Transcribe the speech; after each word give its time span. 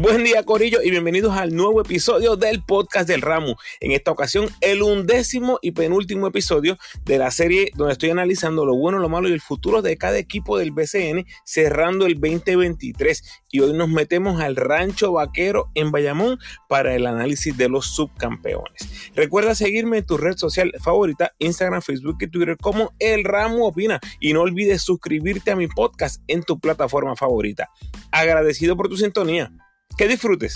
Buen 0.00 0.24
día 0.24 0.42
Corillo 0.44 0.80
y 0.82 0.88
bienvenidos 0.90 1.36
al 1.36 1.54
nuevo 1.54 1.82
episodio 1.82 2.34
del 2.34 2.62
podcast 2.62 3.06
del 3.06 3.20
Ramo. 3.20 3.58
En 3.80 3.92
esta 3.92 4.10
ocasión 4.10 4.48
el 4.62 4.80
undécimo 4.80 5.58
y 5.60 5.72
penúltimo 5.72 6.26
episodio 6.26 6.78
de 7.04 7.18
la 7.18 7.30
serie 7.30 7.70
donde 7.74 7.92
estoy 7.92 8.08
analizando 8.08 8.64
lo 8.64 8.74
bueno, 8.74 8.98
lo 8.98 9.10
malo 9.10 9.28
y 9.28 9.32
el 9.32 9.42
futuro 9.42 9.82
de 9.82 9.98
cada 9.98 10.16
equipo 10.16 10.56
del 10.56 10.70
BCN 10.70 11.26
cerrando 11.44 12.06
el 12.06 12.14
2023 12.14 13.42
y 13.50 13.60
hoy 13.60 13.74
nos 13.74 13.90
metemos 13.90 14.40
al 14.40 14.56
rancho 14.56 15.12
vaquero 15.12 15.70
en 15.74 15.90
Bayamón 15.90 16.38
para 16.66 16.94
el 16.94 17.06
análisis 17.06 17.54
de 17.58 17.68
los 17.68 17.94
subcampeones. 17.94 19.12
Recuerda 19.14 19.54
seguirme 19.54 19.98
en 19.98 20.06
tu 20.06 20.16
red 20.16 20.38
social 20.38 20.72
favorita, 20.82 21.32
Instagram, 21.38 21.82
Facebook 21.82 22.16
y 22.20 22.28
Twitter 22.28 22.56
como 22.56 22.94
El 22.98 23.22
Ramo 23.22 23.66
Opina 23.66 24.00
y 24.18 24.32
no 24.32 24.40
olvides 24.40 24.80
suscribirte 24.80 25.50
a 25.50 25.56
mi 25.56 25.68
podcast 25.68 26.22
en 26.26 26.42
tu 26.42 26.58
plataforma 26.58 27.16
favorita. 27.16 27.68
Agradecido 28.10 28.78
por 28.78 28.88
tu 28.88 28.96
sintonía. 28.96 29.52
Que 29.96 30.08
disfrutes. 30.08 30.54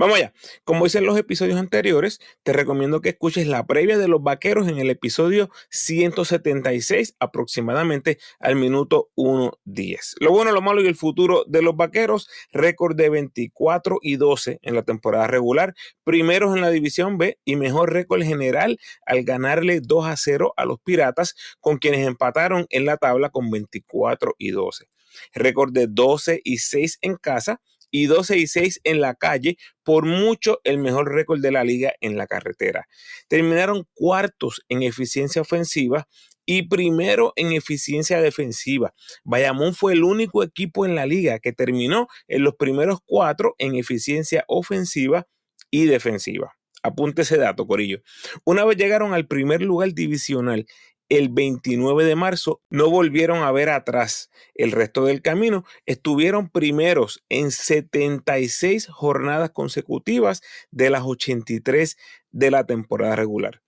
Vamos 0.00 0.16
allá. 0.16 0.32
Como 0.64 0.86
hice 0.86 0.96
en 0.96 1.04
los 1.04 1.18
episodios 1.18 1.60
anteriores, 1.60 2.20
te 2.42 2.54
recomiendo 2.54 3.02
que 3.02 3.10
escuches 3.10 3.46
la 3.46 3.66
previa 3.66 3.98
de 3.98 4.08
los 4.08 4.22
vaqueros 4.22 4.66
en 4.66 4.78
el 4.78 4.88
episodio 4.88 5.50
176, 5.68 7.16
aproximadamente 7.18 8.18
al 8.38 8.56
minuto 8.56 9.10
1.10. 9.14 10.14
Lo 10.20 10.30
bueno, 10.30 10.52
lo 10.52 10.62
malo 10.62 10.80
y 10.80 10.86
el 10.86 10.94
futuro 10.94 11.44
de 11.46 11.60
los 11.60 11.76
vaqueros, 11.76 12.30
récord 12.50 12.96
de 12.96 13.10
24 13.10 13.98
y 14.00 14.16
12 14.16 14.60
en 14.62 14.74
la 14.74 14.84
temporada 14.84 15.26
regular, 15.26 15.74
primeros 16.02 16.56
en 16.56 16.62
la 16.62 16.70
división 16.70 17.18
B 17.18 17.38
y 17.44 17.56
mejor 17.56 17.92
récord 17.92 18.22
general 18.22 18.78
al 19.04 19.22
ganarle 19.24 19.82
2 19.82 20.06
a 20.06 20.16
0 20.16 20.54
a 20.56 20.64
los 20.64 20.80
Piratas, 20.80 21.34
con 21.60 21.76
quienes 21.76 22.06
empataron 22.06 22.64
en 22.70 22.86
la 22.86 22.96
tabla 22.96 23.28
con 23.28 23.50
24 23.50 24.34
y 24.38 24.50
12. 24.52 24.86
Récord 25.34 25.72
de 25.72 25.88
12 25.88 26.40
y 26.42 26.56
6 26.56 27.00
en 27.02 27.16
casa 27.16 27.60
y 27.90 28.06
12 28.06 28.38
y 28.38 28.46
6 28.46 28.80
en 28.84 29.00
la 29.00 29.14
calle, 29.14 29.56
por 29.82 30.06
mucho 30.06 30.60
el 30.64 30.78
mejor 30.78 31.12
récord 31.12 31.40
de 31.40 31.52
la 31.52 31.64
liga 31.64 31.92
en 32.00 32.16
la 32.16 32.26
carretera. 32.26 32.86
Terminaron 33.28 33.86
cuartos 33.94 34.62
en 34.68 34.82
eficiencia 34.82 35.42
ofensiva 35.42 36.08
y 36.46 36.62
primero 36.62 37.32
en 37.36 37.52
eficiencia 37.52 38.20
defensiva. 38.20 38.94
Bayamón 39.24 39.74
fue 39.74 39.92
el 39.92 40.02
único 40.02 40.42
equipo 40.42 40.84
en 40.84 40.94
la 40.94 41.06
liga 41.06 41.38
que 41.38 41.52
terminó 41.52 42.08
en 42.26 42.42
los 42.42 42.56
primeros 42.56 42.98
cuatro 43.06 43.54
en 43.58 43.76
eficiencia 43.76 44.44
ofensiva 44.48 45.26
y 45.70 45.86
defensiva. 45.86 46.52
Apunte 46.82 47.22
ese 47.22 47.36
dato, 47.36 47.66
Corillo. 47.66 48.00
Una 48.44 48.64
vez 48.64 48.76
llegaron 48.76 49.12
al 49.12 49.26
primer 49.26 49.60
lugar 49.60 49.92
divisional 49.92 50.66
el 51.10 51.28
29 51.28 52.04
de 52.04 52.14
marzo 52.14 52.62
no 52.70 52.88
volvieron 52.88 53.42
a 53.42 53.52
ver 53.52 53.68
atrás. 53.68 54.30
El 54.54 54.72
resto 54.72 55.04
del 55.04 55.20
camino 55.20 55.64
estuvieron 55.84 56.48
primeros 56.48 57.22
en 57.28 57.50
76 57.50 58.86
jornadas 58.86 59.50
consecutivas 59.50 60.40
de 60.70 60.88
las 60.88 61.02
83 61.02 61.98
de 62.30 62.50
la 62.50 62.64
temporada 62.64 63.16
regular. 63.16 63.60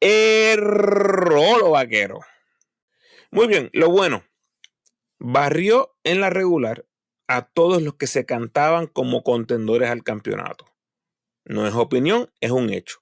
El 0.00 0.58
rolo 0.58 1.72
vaquero. 1.72 2.20
Muy 3.30 3.48
bien, 3.48 3.70
lo 3.72 3.90
bueno, 3.90 4.24
barrió 5.18 5.96
en 6.04 6.20
la 6.20 6.30
regular 6.30 6.86
a 7.26 7.46
todos 7.48 7.82
los 7.82 7.94
que 7.94 8.06
se 8.06 8.24
cantaban 8.24 8.86
como 8.86 9.24
contendores 9.24 9.90
al 9.90 10.04
campeonato. 10.04 10.66
No 11.44 11.66
es 11.66 11.74
opinión, 11.74 12.30
es 12.40 12.52
un 12.52 12.70
hecho. 12.70 13.00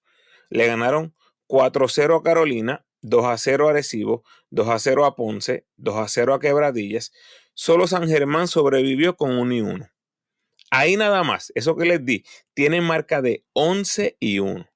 Le 0.48 0.66
ganaron 0.66 1.14
4-0 1.48 2.18
a 2.18 2.22
Carolina, 2.22 2.86
2 3.02 3.24
a 3.26 3.36
0 3.36 3.68
a 3.68 3.70
Arecibo, 3.70 4.24
2 4.50 4.68
a 4.68 4.78
0 4.78 5.04
a 5.04 5.16
Ponce, 5.16 5.66
2 5.76 5.96
a 5.96 6.08
0 6.08 6.34
a 6.34 6.40
Quebradillas. 6.40 7.12
Solo 7.54 7.86
San 7.86 8.08
Germán 8.08 8.48
sobrevivió 8.48 9.16
con 9.16 9.36
1 9.36 9.54
y 9.54 9.60
1. 9.60 9.88
Ahí 10.70 10.96
nada 10.96 11.22
más, 11.22 11.52
eso 11.54 11.76
que 11.76 11.84
les 11.84 12.04
di, 12.04 12.24
tiene 12.54 12.80
marca 12.80 13.20
de 13.20 13.44
11 13.52 14.16
y 14.18 14.38
1. 14.38 14.66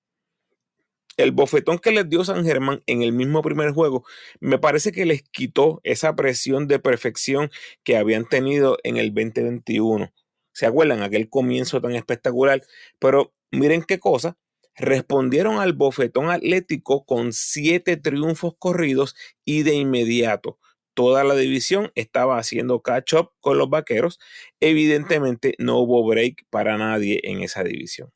El 1.16 1.32
bofetón 1.32 1.78
que 1.78 1.92
les 1.92 2.06
dio 2.10 2.22
San 2.24 2.44
Germán 2.44 2.82
en 2.86 3.00
el 3.00 3.12
mismo 3.12 3.40
primer 3.40 3.70
juego, 3.70 4.04
me 4.38 4.58
parece 4.58 4.92
que 4.92 5.06
les 5.06 5.22
quitó 5.22 5.80
esa 5.82 6.14
presión 6.14 6.68
de 6.68 6.78
perfección 6.78 7.50
que 7.82 7.96
habían 7.96 8.26
tenido 8.26 8.76
en 8.84 8.98
el 8.98 9.14
2021. 9.14 10.12
¿Se 10.52 10.66
acuerdan? 10.66 11.02
Aquel 11.02 11.30
comienzo 11.30 11.80
tan 11.80 11.94
espectacular. 11.94 12.62
Pero 12.98 13.32
miren 13.50 13.82
qué 13.82 13.98
cosa, 13.98 14.36
respondieron 14.76 15.58
al 15.58 15.72
bofetón 15.72 16.30
atlético 16.30 17.04
con 17.04 17.32
siete 17.32 17.96
triunfos 17.96 18.54
corridos 18.58 19.14
y 19.44 19.62
de 19.62 19.74
inmediato 19.74 20.58
toda 20.96 21.24
la 21.24 21.34
división 21.34 21.92
estaba 21.94 22.38
haciendo 22.38 22.80
catch 22.80 23.12
up 23.12 23.30
con 23.40 23.58
los 23.58 23.68
vaqueros. 23.68 24.18
Evidentemente 24.60 25.54
no 25.58 25.78
hubo 25.78 26.02
break 26.06 26.46
para 26.48 26.78
nadie 26.78 27.20
en 27.24 27.42
esa 27.42 27.62
división. 27.62 28.10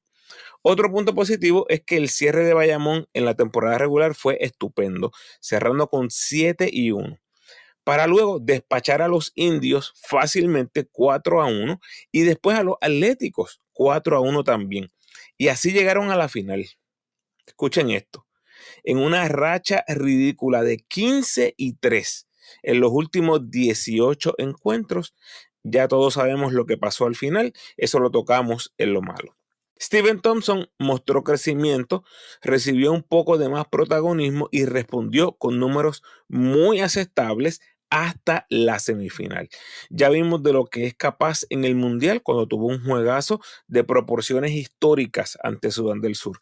Otro 0.63 0.91
punto 0.91 1.15
positivo 1.15 1.67
es 1.69 1.83
que 1.83 1.99
el 1.99 2.09
cierre 2.09 2.45
de 2.45 2.55
Bayamón 2.55 3.07
en 3.13 3.27
la 3.27 3.35
temporada 3.35 3.77
regular 3.77 4.15
fue 4.15 4.39
estupendo, 4.41 5.13
cerrando 5.41 5.89
con 5.89 6.11
7 6.11 6.71
y 6.73 6.91
1 6.91 7.19
para 7.85 8.07
luego 8.07 8.39
despachar 8.39 9.03
a 9.03 9.09
los 9.09 9.33
indios 9.35 9.95
fácilmente 9.97 10.87
4 10.93 11.43
a 11.43 11.47
1 11.47 11.81
y 12.13 12.21
después 12.23 12.59
a 12.59 12.63
los 12.63 12.77
atléticos 12.81 13.61
4 13.73 14.17
a 14.17 14.21
1 14.21 14.45
también. 14.45 14.91
Y 15.41 15.49
así 15.49 15.73
llegaron 15.73 16.11
a 16.11 16.17
la 16.17 16.29
final. 16.29 16.67
Escuchen 17.47 17.89
esto. 17.89 18.27
En 18.85 18.99
una 18.99 19.27
racha 19.27 19.87
ridícula 19.89 20.63
de 20.63 20.77
15 20.77 21.55
y 21.57 21.77
3 21.77 22.29
en 22.63 22.81
los 22.81 22.93
últimos 22.93 23.51
18 23.51 24.35
encuentros. 24.37 25.15
Ya 25.63 25.89
todos 25.89 26.13
sabemos 26.13 26.53
lo 26.53 26.67
que 26.67 26.77
pasó 26.77 27.07
al 27.07 27.17
final. 27.17 27.55
Eso 27.79 28.01
lo 28.01 28.11
tocamos 28.11 28.75
en 28.77 28.93
lo 28.93 29.01
malo. 29.01 29.35
Steven 29.81 30.21
Thompson 30.21 30.69
mostró 30.79 31.25
crecimiento, 31.25 32.05
recibió 32.43 32.93
un 32.93 33.03
poco 33.03 33.39
de 33.39 33.49
más 33.49 33.67
protagonismo 33.67 34.51
y 34.53 34.67
respondió 34.67 35.39
con 35.39 35.59
números 35.59 36.03
muy 36.29 36.83
aceptables 36.83 37.63
hasta 37.91 38.47
la 38.49 38.79
semifinal. 38.79 39.49
Ya 39.91 40.09
vimos 40.09 40.43
de 40.43 40.53
lo 40.53 40.67
que 40.67 40.87
es 40.87 40.95
capaz 40.95 41.45
en 41.51 41.65
el 41.65 41.75
Mundial 41.75 42.23
cuando 42.23 42.47
tuvo 42.47 42.67
un 42.67 42.83
juegazo 42.83 43.41
de 43.67 43.85
proporciones 43.85 44.53
históricas 44.53 45.37
ante 45.43 45.71
Sudán 45.71 46.01
del 46.01 46.15
Sur. 46.15 46.39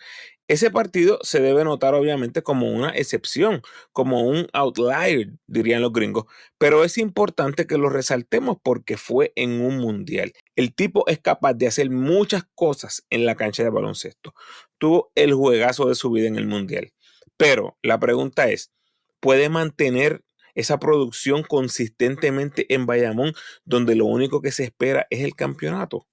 Ese 0.47 0.71
partido 0.71 1.19
se 1.23 1.41
debe 1.41 1.63
notar 1.63 1.95
obviamente 1.95 2.43
como 2.43 2.73
una 2.73 2.89
excepción, 2.91 3.61
como 3.93 4.23
un 4.23 4.47
outlier, 4.55 5.29
dirían 5.47 5.83
los 5.83 5.93
gringos, 5.93 6.25
pero 6.57 6.85
es 6.85 6.97
importante 6.97 7.67
que 7.67 7.77
lo 7.77 7.91
resaltemos 7.91 8.57
porque 8.63 8.97
fue 8.97 9.33
en 9.37 9.61
un 9.61 9.77
mundial. 9.79 10.33
El 10.57 10.75
tipo 10.75 11.07
es 11.07 11.19
capaz 11.19 11.53
de 11.53 11.67
hacer 11.67 11.91
muchas 11.91 12.45
cosas 12.55 13.05
en 13.11 13.27
la 13.27 13.35
cancha 13.37 13.63
de 13.63 13.69
baloncesto. 13.69 14.35
Tuvo 14.79 15.13
el 15.15 15.35
juegazo 15.35 15.89
de 15.89 15.95
su 15.95 16.11
vida 16.11 16.29
en 16.29 16.37
el 16.37 16.47
mundial. 16.47 16.93
Pero 17.37 17.77
la 17.83 18.01
pregunta 18.01 18.49
es, 18.49 18.73
¿puede 19.21 19.51
mantener 19.51 20.23
esa 20.55 20.79
producción 20.79 21.43
consistentemente 21.43 22.73
en 22.75 22.87
Bayamón, 22.87 23.35
donde 23.65 23.95
lo 23.95 24.07
único 24.07 24.41
que 24.43 24.53
se 24.53 24.65
espera 24.65 25.07
es 25.11 25.21
el 25.21 25.35
campeonato? 25.35 26.07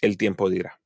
El 0.00 0.16
tiempo 0.16 0.50
dirá. 0.50 0.82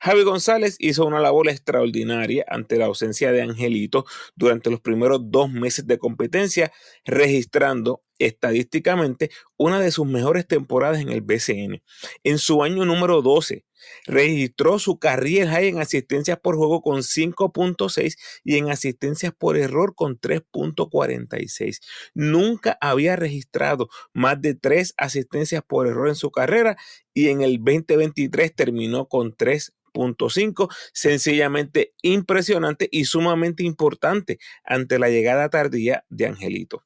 Javi 0.00 0.22
González 0.22 0.76
hizo 0.78 1.06
una 1.06 1.20
labor 1.20 1.48
extraordinaria 1.48 2.44
ante 2.48 2.76
la 2.76 2.86
ausencia 2.86 3.32
de 3.32 3.42
Angelito 3.42 4.04
durante 4.34 4.70
los 4.70 4.80
primeros 4.80 5.20
dos 5.30 5.50
meses 5.50 5.86
de 5.86 5.98
competencia, 5.98 6.72
registrando 7.04 8.02
estadísticamente 8.18 9.30
una 9.56 9.80
de 9.80 9.90
sus 9.90 10.06
mejores 10.06 10.46
temporadas 10.46 11.00
en 11.00 11.08
el 11.08 11.20
BCN. 11.20 11.82
En 12.24 12.38
su 12.38 12.62
año 12.62 12.84
número 12.84 13.22
12, 13.22 13.64
registró 14.06 14.78
su 14.78 14.98
carrera 14.98 15.22
high 15.22 15.68
en 15.68 15.80
asistencias 15.80 16.38
por 16.38 16.56
juego 16.56 16.82
con 16.82 17.02
5.6 17.02 18.16
y 18.44 18.56
en 18.56 18.70
asistencias 18.70 19.32
por 19.32 19.56
error 19.56 19.94
con 19.94 20.18
3.46. 20.18 21.80
Nunca 22.14 22.76
había 22.80 23.16
registrado 23.16 23.88
más 24.12 24.40
de 24.40 24.54
3 24.54 24.94
asistencias 24.96 25.62
por 25.66 25.86
error 25.86 26.08
en 26.08 26.16
su 26.16 26.30
carrera 26.30 26.76
y 27.14 27.28
en 27.28 27.42
el 27.42 27.58
2023 27.58 28.54
terminó 28.54 29.06
con 29.06 29.36
3.5, 29.36 30.68
sencillamente 30.92 31.94
impresionante 32.02 32.88
y 32.90 33.04
sumamente 33.04 33.62
importante 33.62 34.38
ante 34.64 34.98
la 34.98 35.08
llegada 35.08 35.48
tardía 35.48 36.04
de 36.08 36.26
Angelito. 36.26 36.84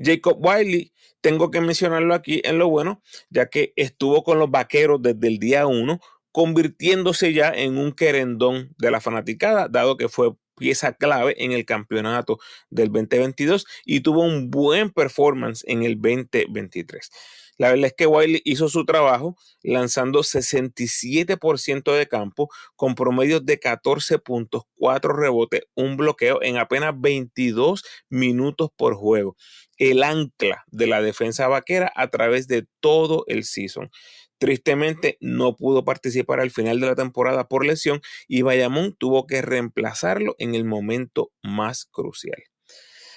Jacob 0.00 0.38
Wiley, 0.38 0.92
tengo 1.20 1.50
que 1.50 1.60
mencionarlo 1.60 2.14
aquí 2.14 2.40
en 2.44 2.58
lo 2.58 2.68
bueno, 2.68 3.02
ya 3.30 3.46
que 3.46 3.72
estuvo 3.76 4.22
con 4.22 4.38
los 4.38 4.50
vaqueros 4.50 5.02
desde 5.02 5.26
el 5.26 5.38
día 5.38 5.66
1, 5.66 6.00
convirtiéndose 6.32 7.32
ya 7.32 7.50
en 7.50 7.78
un 7.78 7.92
querendón 7.92 8.74
de 8.78 8.90
la 8.90 9.00
fanaticada, 9.00 9.68
dado 9.68 9.96
que 9.96 10.08
fue 10.08 10.32
pieza 10.56 10.92
clave 10.92 11.34
en 11.42 11.52
el 11.52 11.64
campeonato 11.64 12.38
del 12.68 12.92
2022 12.92 13.66
y 13.84 14.00
tuvo 14.00 14.22
un 14.22 14.50
buen 14.50 14.90
performance 14.90 15.64
en 15.66 15.82
el 15.84 15.94
2023. 16.00 17.10
La 17.58 17.70
verdad 17.70 17.86
es 17.86 17.94
que 17.94 18.06
Wiley 18.06 18.40
hizo 18.44 18.68
su 18.68 18.84
trabajo 18.84 19.36
lanzando 19.62 20.22
67% 20.22 21.92
de 21.92 22.06
campo 22.06 22.48
con 22.76 22.94
promedios 22.94 23.44
de 23.44 23.58
14 23.58 24.20
puntos, 24.20 24.62
4 24.76 25.12
rebotes, 25.12 25.62
un 25.74 25.96
bloqueo 25.96 26.40
en 26.40 26.56
apenas 26.56 26.94
22 26.96 27.82
minutos 28.08 28.70
por 28.76 28.94
juego. 28.94 29.36
El 29.76 30.04
ancla 30.04 30.64
de 30.68 30.86
la 30.86 31.02
defensa 31.02 31.48
vaquera 31.48 31.92
a 31.96 32.08
través 32.08 32.46
de 32.46 32.66
todo 32.80 33.24
el 33.26 33.42
season. 33.42 33.90
Tristemente 34.38 35.18
no 35.20 35.56
pudo 35.56 35.84
participar 35.84 36.40
al 36.40 36.50
final 36.50 36.80
de 36.80 36.86
la 36.86 36.94
temporada 36.94 37.48
por 37.48 37.66
lesión 37.66 38.00
y 38.26 38.42
Bayamón 38.42 38.94
tuvo 38.98 39.26
que 39.26 39.42
reemplazarlo 39.42 40.34
en 40.38 40.54
el 40.54 40.64
momento 40.64 41.30
más 41.42 41.86
crucial. 41.86 42.42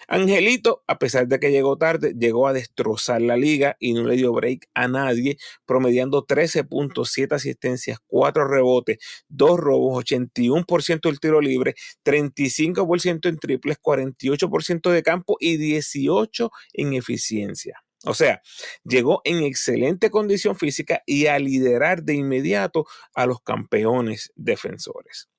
Angelito, 0.08 0.84
a 0.88 1.00
pesar 1.00 1.30
de 1.30 1.40
que 1.40 1.52
llegó 1.52 1.78
tarde, 1.78 2.14
llegó 2.20 2.46
a 2.46 2.52
destrozar 2.52 3.22
la 3.22 3.38
liga 3.38 3.78
y 3.80 3.94
no 3.94 4.04
le 4.04 4.18
dio 4.18 4.34
break 4.34 4.68
a 4.74 4.90
nadie, 4.90 5.38
promediando 5.66 6.28
13.7 6.28 7.34
asistencias, 7.34 8.00
4 8.08 8.46
rebotes, 8.46 8.98
2 9.30 9.58
robos, 9.58 10.04
81% 10.04 11.08
del 11.08 11.22
tiro 11.22 11.40
libre, 11.40 11.76
35% 12.04 13.30
en 13.30 13.38
triples, 13.38 13.78
48% 13.82 14.92
de 14.92 15.02
campo 15.02 15.38
y 15.40 15.58
18% 15.58 16.52
en 16.74 16.94
eficiencia. 16.94 17.82
O 18.06 18.14
sea, 18.14 18.42
llegó 18.84 19.22
en 19.26 19.44
excelente 19.44 20.10
condición 20.10 20.56
física 20.56 21.04
y 21.06 21.28
a 21.28 21.38
liderar 21.38 22.04
de 22.04 22.16
inmediato 22.16 22.86
a 23.14 23.26
los 23.26 23.42
campeones 23.42 24.32
defensores. 24.36 25.30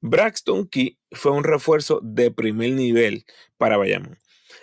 Braxton 0.00 0.66
Key 0.68 0.98
fue 1.12 1.32
un 1.32 1.44
refuerzo 1.44 2.00
de 2.02 2.30
primer 2.30 2.72
nivel 2.72 3.24
para 3.56 3.76
Bayamón. 3.76 4.18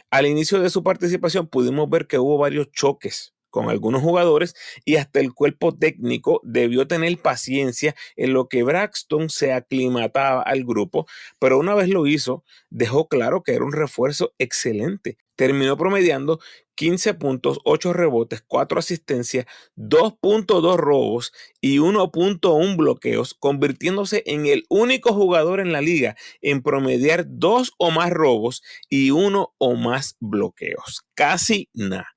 Al 0.10 0.26
inicio 0.26 0.60
de 0.60 0.70
su 0.70 0.84
participación 0.84 1.48
pudimos 1.48 1.90
ver 1.90 2.08
que 2.08 2.20
hubo 2.20 2.38
varios 2.38 2.72
choques 2.72 3.34
con 3.50 3.70
algunos 3.70 4.02
jugadores 4.02 4.54
y 4.84 4.98
hasta 4.98 5.22
el 5.22 5.34
cuerpo 5.34 5.74
técnico 5.74 6.42
debió 6.44 6.88
tener 6.88 7.18
paciencia 7.20 7.96
en 8.18 8.34
lo 8.34 8.50
que 8.50 8.64
Braxton 8.64 9.30
se 9.30 9.54
aclimataba 9.54 10.42
al 10.42 10.66
grupo, 10.66 11.06
pero 11.40 11.58
una 11.58 11.74
vez 11.74 11.88
lo 11.88 12.06
hizo, 12.06 12.44
dejó 12.70 13.08
claro 13.08 13.44
que 13.44 13.54
era 13.54 13.64
un 13.64 13.72
refuerzo 13.72 14.34
excelente. 14.40 15.18
Terminó 15.36 15.78
promediando 15.78 16.40
15 16.76 17.14
puntos, 17.16 17.60
8 17.64 17.94
rebotes, 17.94 18.44
4 18.46 18.80
asistencias, 18.80 19.46
2.2 19.76 20.78
robos 20.78 21.34
y 21.62 21.78
1.1 21.78 22.78
bloqueos, 22.78 23.34
convirtiéndose 23.34 24.24
en 24.26 24.46
el 24.46 24.66
único 24.70 25.14
jugador 25.14 25.60
en 25.60 25.72
la 25.72 25.82
liga 25.82 26.16
en 26.42 26.62
promediar 26.62 27.26
2 27.28 27.74
o 27.78 27.92
más 27.92 28.12
robos 28.12 28.62
y 28.90 29.12
1 29.12 29.54
o 29.58 29.76
más 29.76 30.18
bloqueos. 30.20 31.06
Casi 31.16 31.70
nada. 31.74 32.16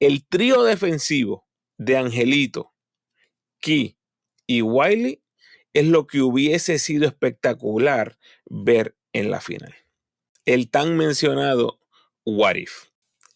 El 0.00 0.26
trío 0.26 0.62
defensivo 0.62 1.46
de 1.76 1.96
Angelito, 1.96 2.72
Key 3.60 3.96
y 4.46 4.62
Wiley 4.62 5.22
es 5.72 5.86
lo 5.86 6.06
que 6.06 6.22
hubiese 6.22 6.78
sido 6.78 7.06
espectacular 7.06 8.18
ver 8.46 8.96
en 9.12 9.30
la 9.30 9.40
final. 9.40 9.74
El 10.44 10.70
tan 10.70 10.96
mencionado 10.96 11.77
What 12.28 12.56
If. 12.56 12.88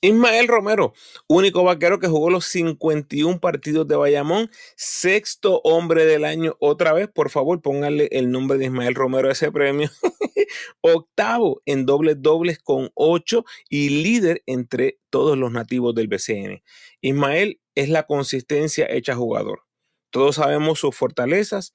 Ismael 0.05 0.49
Romero, 0.49 0.95
único 1.29 1.63
vaquero 1.63 2.01
que 2.01 2.09
jugó 2.09 2.29
los 2.29 2.47
51 2.47 3.39
partidos 3.39 3.87
de 3.87 3.95
Bayamón, 3.95 4.51
sexto 4.75 5.61
hombre 5.63 6.05
del 6.05 6.25
año. 6.25 6.57
Otra 6.59 6.93
vez, 6.93 7.09
por 7.09 7.31
favor, 7.31 7.63
pónganle 7.63 8.09
el 8.11 8.33
nombre 8.33 8.59
de 8.59 8.65
Ismael 8.65 8.97
Romero 8.97 9.29
a 9.29 9.33
ese 9.33 9.53
premio. 9.53 9.89
Octavo 10.81 11.63
en 11.67 11.87
dobles 11.87 12.21
dobles 12.21 12.59
con 12.59 12.91
8 12.95 13.45
y 13.69 14.03
líder 14.03 14.43
entre 14.47 14.99
todos 15.09 15.39
los 15.39 15.53
nativos 15.53 15.95
del 15.95 16.09
BCN. 16.09 16.65
Ismael 17.01 17.61
es 17.77 17.89
la 17.89 18.03
consistencia 18.03 18.87
hecha 18.91 19.15
jugador. 19.15 19.63
Todos 20.11 20.35
sabemos 20.35 20.81
sus 20.81 20.97
fortalezas, 20.97 21.75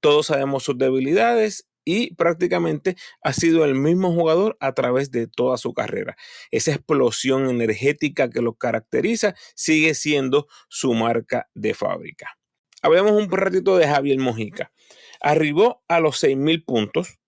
todos 0.00 0.26
sabemos 0.26 0.64
sus 0.64 0.76
debilidades 0.78 1.67
y 1.88 2.14
prácticamente 2.16 2.96
ha 3.22 3.32
sido 3.32 3.64
el 3.64 3.74
mismo 3.74 4.12
jugador 4.12 4.58
a 4.60 4.74
través 4.74 5.10
de 5.10 5.26
toda 5.26 5.56
su 5.56 5.72
carrera. 5.72 6.18
Esa 6.50 6.72
explosión 6.72 7.48
energética 7.48 8.28
que 8.28 8.42
lo 8.42 8.52
caracteriza 8.52 9.34
sigue 9.54 9.94
siendo 9.94 10.48
su 10.68 10.92
marca 10.92 11.48
de 11.54 11.72
fábrica. 11.72 12.36
Hablemos 12.82 13.12
un 13.12 13.32
ratito 13.32 13.78
de 13.78 13.88
Javier 13.88 14.18
Mojica. 14.18 14.70
Arribó 15.22 15.82
a 15.88 16.00
los 16.00 16.22
6.000 16.22 16.62
puntos, 16.66 17.18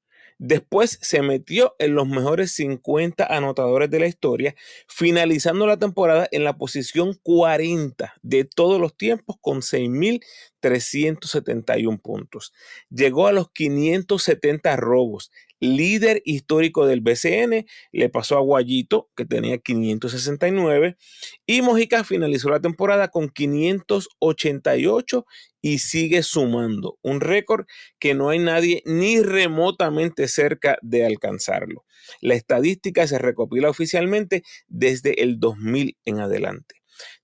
Después 0.42 0.98
se 1.02 1.20
metió 1.20 1.76
en 1.78 1.94
los 1.94 2.08
mejores 2.08 2.52
50 2.52 3.26
anotadores 3.26 3.90
de 3.90 4.00
la 4.00 4.06
historia, 4.06 4.54
finalizando 4.88 5.66
la 5.66 5.76
temporada 5.76 6.26
en 6.32 6.44
la 6.44 6.56
posición 6.56 7.12
40 7.22 8.14
de 8.22 8.46
todos 8.46 8.80
los 8.80 8.96
tiempos 8.96 9.36
con 9.42 9.60
6.371 9.60 12.00
puntos. 12.00 12.54
Llegó 12.88 13.26
a 13.26 13.32
los 13.32 13.50
570 13.50 14.76
robos, 14.76 15.30
líder 15.60 16.22
histórico 16.24 16.86
del 16.86 17.02
BCN, 17.02 17.66
le 17.92 18.08
pasó 18.08 18.38
a 18.38 18.40
Guayito, 18.40 19.10
que 19.14 19.26
tenía 19.26 19.58
569, 19.58 20.96
y 21.44 21.60
Mojica 21.60 22.02
finalizó 22.02 22.48
la 22.48 22.60
temporada 22.60 23.08
con 23.08 23.28
588 23.28 25.26
y 25.62 25.78
sigue 25.78 26.22
sumando, 26.22 26.98
un 27.02 27.20
récord 27.20 27.66
que 27.98 28.14
no 28.14 28.30
hay 28.30 28.38
nadie 28.38 28.82
ni 28.86 29.20
remotamente 29.20 30.28
cerca 30.28 30.78
de 30.82 31.06
alcanzarlo. 31.06 31.84
La 32.20 32.34
estadística 32.34 33.06
se 33.06 33.18
recopila 33.18 33.70
oficialmente 33.70 34.42
desde 34.68 35.22
el 35.22 35.38
2000 35.38 35.96
en 36.04 36.20
adelante. 36.20 36.76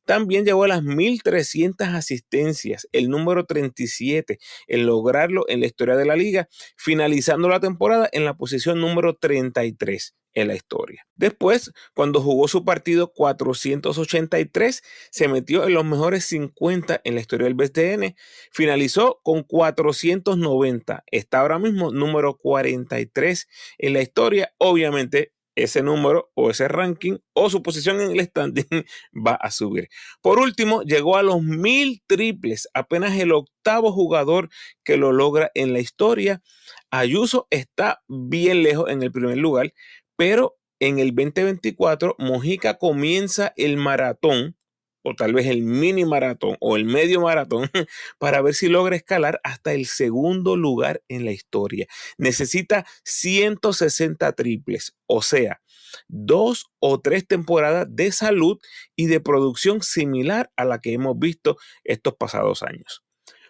También 0.04 0.44
llegó 0.44 0.64
a 0.64 0.68
las 0.68 0.82
1.300 0.82 1.94
asistencias, 1.94 2.88
el 2.92 3.10
número 3.10 3.44
37, 3.44 4.38
en 4.68 4.86
lograrlo 4.86 5.44
en 5.48 5.60
la 5.60 5.66
historia 5.66 5.96
de 5.96 6.06
la 6.06 6.16
liga, 6.16 6.48
finalizando 6.76 7.48
la 7.48 7.60
temporada 7.60 8.08
en 8.12 8.24
la 8.24 8.34
posición 8.34 8.80
número 8.80 9.16
33 9.16 10.14
en 10.36 10.48
la 10.48 10.54
historia. 10.54 11.06
Después, 11.16 11.72
cuando 11.94 12.20
jugó 12.20 12.46
su 12.46 12.64
partido 12.64 13.12
483, 13.12 14.82
se 15.10 15.28
metió 15.28 15.64
en 15.64 15.74
los 15.74 15.84
mejores 15.84 16.26
50 16.26 17.00
en 17.02 17.14
la 17.14 17.20
historia 17.20 17.46
del 17.46 17.54
BTN, 17.54 18.14
finalizó 18.52 19.20
con 19.24 19.42
490, 19.42 21.04
está 21.10 21.40
ahora 21.40 21.58
mismo 21.58 21.90
número 21.90 22.36
43 22.36 23.48
en 23.78 23.92
la 23.94 24.02
historia, 24.02 24.52
obviamente 24.58 25.32
ese 25.56 25.82
número 25.82 26.30
o 26.34 26.50
ese 26.50 26.68
ranking 26.68 27.16
o 27.32 27.50
su 27.50 27.62
posición 27.62 28.00
en 28.00 28.12
el 28.12 28.20
standing 28.20 28.66
va 29.26 29.34
a 29.34 29.50
subir. 29.50 29.88
Por 30.20 30.38
último, 30.38 30.82
llegó 30.82 31.16
a 31.16 31.22
los 31.22 31.42
mil 31.42 32.02
triples, 32.06 32.68
apenas 32.74 33.18
el 33.18 33.32
octavo 33.32 33.90
jugador 33.90 34.50
que 34.84 34.98
lo 34.98 35.12
logra 35.12 35.50
en 35.54 35.72
la 35.72 35.80
historia. 35.80 36.42
Ayuso 36.90 37.48
está 37.50 38.02
bien 38.06 38.62
lejos 38.62 38.90
en 38.90 39.02
el 39.02 39.10
primer 39.10 39.38
lugar, 39.38 39.72
pero 40.16 40.58
en 40.80 40.98
el 40.98 41.14
2024 41.14 42.16
Mojica 42.18 42.78
comienza 42.78 43.52
el 43.56 43.76
maratón 43.76 44.56
o 45.02 45.14
tal 45.14 45.32
vez 45.32 45.46
el 45.46 45.62
mini 45.62 46.04
maratón 46.04 46.56
o 46.60 46.76
el 46.76 46.84
medio 46.84 47.20
maratón 47.20 47.70
para 48.18 48.42
ver 48.42 48.54
si 48.54 48.68
logra 48.68 48.96
escalar 48.96 49.40
hasta 49.44 49.72
el 49.72 49.86
segundo 49.86 50.56
lugar 50.56 51.02
en 51.08 51.24
la 51.24 51.30
historia. 51.30 51.86
Necesita 52.18 52.84
160 53.04 54.32
triples, 54.32 54.96
o 55.06 55.22
sea, 55.22 55.62
dos 56.08 56.66
o 56.80 57.00
tres 57.00 57.26
temporadas 57.26 57.86
de 57.88 58.10
salud 58.10 58.58
y 58.96 59.06
de 59.06 59.20
producción 59.20 59.80
similar 59.80 60.50
a 60.56 60.64
la 60.64 60.80
que 60.80 60.92
hemos 60.92 61.16
visto 61.18 61.56
estos 61.84 62.14
pasados 62.16 62.64
años. 62.64 63.04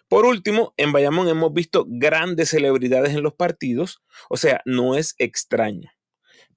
Por 0.07 0.25
último, 0.25 0.73
en 0.77 0.91
Bayamón 0.93 1.27
hemos 1.27 1.51
visto 1.53 1.85
grandes 1.89 2.49
celebridades 2.49 3.13
en 3.13 3.23
los 3.23 3.33
partidos, 3.33 4.01
o 4.29 4.37
sea, 4.37 4.61
no 4.63 4.95
es 4.95 5.15
extraño 5.17 5.89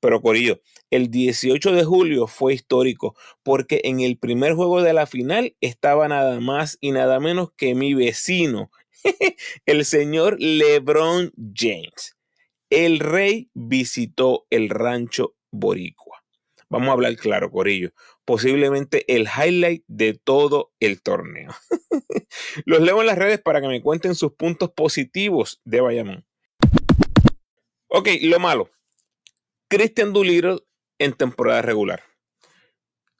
pero 0.00 0.20
Corillo, 0.22 0.60
el 0.90 1.10
18 1.10 1.72
de 1.72 1.84
julio 1.84 2.26
fue 2.26 2.54
histórico 2.54 3.14
porque 3.42 3.82
en 3.84 4.00
el 4.00 4.18
primer 4.18 4.54
juego 4.54 4.82
de 4.82 4.92
la 4.92 5.06
final 5.06 5.54
estaba 5.60 6.08
nada 6.08 6.40
más 6.40 6.78
y 6.80 6.92
nada 6.92 7.20
menos 7.20 7.52
que 7.56 7.74
mi 7.74 7.94
vecino, 7.94 8.70
el 9.66 9.84
señor 9.84 10.36
LeBron 10.40 11.32
James. 11.54 12.16
El 12.70 13.00
rey 13.00 13.50
visitó 13.54 14.46
el 14.50 14.68
rancho 14.68 15.34
Boricua. 15.50 16.22
Vamos 16.68 16.90
a 16.90 16.92
hablar 16.92 17.16
claro, 17.16 17.50
Corillo. 17.50 17.90
Posiblemente 18.24 19.04
el 19.12 19.26
highlight 19.26 19.82
de 19.88 20.14
todo 20.14 20.72
el 20.78 21.02
torneo. 21.02 21.50
Los 22.64 22.80
leo 22.80 23.00
en 23.00 23.08
las 23.08 23.18
redes 23.18 23.40
para 23.40 23.60
que 23.60 23.66
me 23.66 23.82
cuenten 23.82 24.14
sus 24.14 24.34
puntos 24.34 24.70
positivos 24.70 25.60
de 25.64 25.80
Bayamón. 25.80 26.24
Ok, 27.88 28.08
lo 28.22 28.38
malo. 28.38 28.70
Christian 29.72 30.12
Doolittle 30.12 30.64
en 30.98 31.12
temporada 31.12 31.62
regular. 31.62 32.02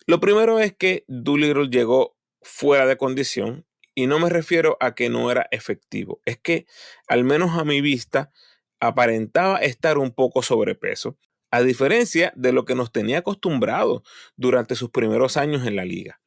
Lo 0.09 0.19
primero 0.19 0.59
es 0.59 0.75
que 0.75 1.05
Doolittle 1.07 1.69
llegó 1.71 2.17
fuera 2.43 2.87
de 2.87 2.97
condición 2.97 3.69
y 3.95 4.09
no 4.09 4.19
me 4.19 4.31
refiero 4.31 4.77
a 4.81 4.97
que 4.97 5.11
no 5.11 5.31
era 5.31 5.47
efectivo, 5.53 6.21
es 6.25 6.39
que 6.39 6.67
al 7.07 7.23
menos 7.23 7.57
a 7.57 7.63
mi 7.63 7.81
vista 7.81 8.33
aparentaba 8.81 9.59
estar 9.59 9.97
un 9.97 10.11
poco 10.13 10.43
sobrepeso, 10.43 11.17
a 11.53 11.63
diferencia 11.63 12.33
de 12.35 12.51
lo 12.51 12.65
que 12.65 12.75
nos 12.75 12.91
tenía 12.91 13.19
acostumbrado 13.19 14.03
durante 14.35 14.75
sus 14.75 14.91
primeros 14.91 15.37
años 15.37 15.65
en 15.69 15.77
la 15.77 15.85
liga. 15.85 16.21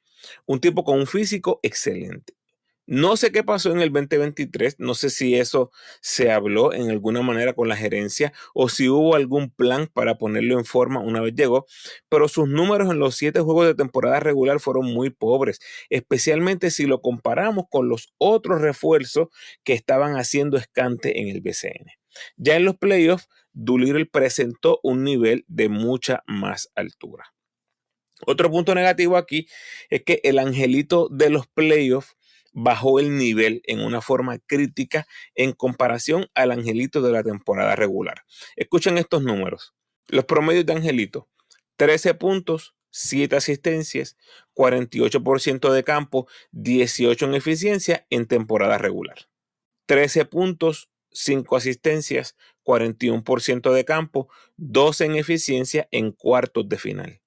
Un 0.45 0.61
tipo 0.61 0.85
con 0.85 0.99
un 0.99 1.07
físico 1.07 1.59
excelente. 1.63 2.33
No 2.85 3.15
sé 3.15 3.31
qué 3.31 3.43
pasó 3.43 3.71
en 3.71 3.79
el 3.79 3.93
2023, 3.93 4.75
no 4.79 4.93
sé 4.93 5.09
si 5.09 5.35
eso 5.35 5.71
se 6.01 6.31
habló 6.31 6.73
en 6.73 6.89
alguna 6.89 7.21
manera 7.21 7.53
con 7.53 7.69
la 7.69 7.77
gerencia 7.77 8.33
o 8.53 8.67
si 8.67 8.89
hubo 8.89 9.15
algún 9.15 9.51
plan 9.51 9.87
para 9.87 10.17
ponerlo 10.17 10.59
en 10.59 10.65
forma 10.65 10.99
una 10.99 11.21
vez 11.21 11.33
llegó, 11.33 11.65
pero 12.09 12.27
sus 12.27 12.49
números 12.49 12.91
en 12.91 12.99
los 12.99 13.15
siete 13.15 13.39
juegos 13.39 13.67
de 13.67 13.75
temporada 13.75 14.19
regular 14.19 14.59
fueron 14.59 14.93
muy 14.93 15.09
pobres, 15.11 15.59
especialmente 15.89 16.71
si 16.71 16.85
lo 16.85 17.01
comparamos 17.01 17.65
con 17.69 17.87
los 17.87 18.13
otros 18.17 18.61
refuerzos 18.61 19.29
que 19.63 19.71
estaban 19.71 20.17
haciendo 20.17 20.57
escante 20.57 21.21
en 21.21 21.29
el 21.29 21.39
BCN. 21.39 21.85
Ya 22.35 22.57
en 22.57 22.65
los 22.65 22.75
playoffs, 22.75 23.29
Doolittle 23.53 24.07
presentó 24.07 24.81
un 24.83 25.05
nivel 25.05 25.45
de 25.47 25.69
mucha 25.69 26.21
más 26.27 26.69
altura. 26.75 27.33
Otro 28.25 28.51
punto 28.51 28.75
negativo 28.75 29.17
aquí 29.17 29.47
es 29.89 30.03
que 30.03 30.19
el 30.23 30.39
angelito 30.39 31.07
de 31.09 31.29
los 31.29 31.47
playoffs 31.47 32.15
bajó 32.53 32.99
el 32.99 33.17
nivel 33.17 33.61
en 33.65 33.81
una 33.81 34.01
forma 34.01 34.39
crítica 34.39 35.07
en 35.35 35.51
comparación 35.51 36.27
al 36.33 36.51
Angelito 36.51 37.01
de 37.01 37.11
la 37.11 37.23
temporada 37.23 37.75
regular. 37.75 38.23
Escuchen 38.55 38.97
estos 38.97 39.23
números. 39.23 39.73
Los 40.07 40.25
promedios 40.25 40.65
de 40.65 40.73
Angelito, 40.73 41.29
13 41.77 42.13
puntos, 42.13 42.75
7 42.91 43.35
asistencias, 43.35 44.17
48% 44.53 45.71
de 45.71 45.83
campo, 45.83 46.27
18 46.51 47.25
en 47.25 47.33
eficiencia 47.33 48.05
en 48.09 48.27
temporada 48.27 48.77
regular. 48.77 49.27
13 49.87 50.25
puntos, 50.25 50.89
5 51.11 51.55
asistencias, 51.55 52.35
41% 52.63 53.73
de 53.73 53.85
campo, 53.85 54.29
12 54.57 55.05
en 55.05 55.15
eficiencia 55.15 55.87
en 55.91 56.11
cuartos 56.11 56.69
de 56.69 56.77
final. 56.77 57.21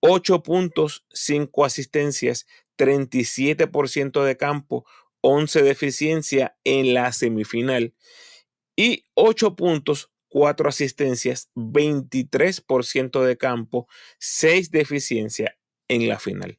8 0.00 0.42
puntos, 0.42 1.04
5 1.12 1.64
asistencias, 1.64 2.46
37% 2.76 4.24
de 4.24 4.36
campo, 4.36 4.84
11 5.20 5.62
de 5.62 5.70
eficiencia 5.70 6.56
en 6.64 6.94
la 6.94 7.12
semifinal 7.12 7.94
y 8.76 9.04
8 9.14 9.56
puntos, 9.56 10.10
4 10.28 10.68
asistencias, 10.68 11.50
23% 11.54 13.22
de 13.22 13.36
campo, 13.36 13.88
6 14.18 14.70
de 14.70 14.80
eficiencia 14.80 15.58
en 15.88 16.08
la 16.08 16.18
final. 16.18 16.58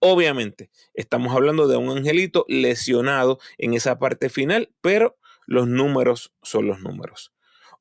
Obviamente, 0.00 0.70
estamos 0.94 1.34
hablando 1.34 1.66
de 1.66 1.76
un 1.76 1.90
angelito 1.90 2.44
lesionado 2.48 3.40
en 3.58 3.74
esa 3.74 3.98
parte 3.98 4.28
final, 4.28 4.72
pero 4.80 5.18
los 5.46 5.66
números 5.66 6.32
son 6.42 6.68
los 6.68 6.80
números. 6.80 7.32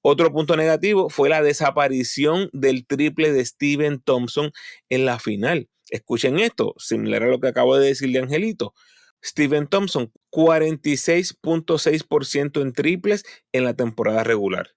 Otro 0.09 0.31
punto 0.31 0.55
negativo 0.55 1.09
fue 1.09 1.27
la 1.27 1.41
desaparición 1.41 2.49
del 2.53 2.87
triple 2.87 3.33
de 3.33 3.43
Steven 3.43 3.99
Thompson 3.99 4.53
en 4.87 5.03
la 5.03 5.19
final. 5.19 5.67
Escuchen 5.89 6.39
esto, 6.39 6.75
similar 6.77 7.23
a 7.23 7.27
lo 7.27 7.41
que 7.41 7.49
acabo 7.49 7.75
de 7.75 7.87
decir 7.87 8.13
de 8.13 8.19
Angelito. 8.19 8.73
Steven 9.21 9.67
Thompson, 9.67 10.13
46.6% 10.31 12.61
en 12.61 12.71
triples 12.71 13.25
en 13.51 13.65
la 13.65 13.73
temporada 13.73 14.23
regular. 14.23 14.69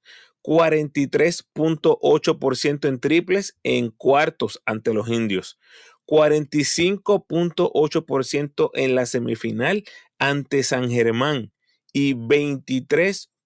43.8% 0.42 2.88
en 2.88 2.98
triples 2.98 3.56
en 3.62 3.90
cuartos 3.90 4.60
ante 4.66 4.92
los 4.92 5.08
indios. 5.08 5.60
45.8% 6.06 8.70
en 8.74 8.96
la 8.96 9.06
semifinal 9.06 9.84
ante 10.18 10.64
San 10.64 10.90
Germán 10.90 11.52
y 11.92 12.14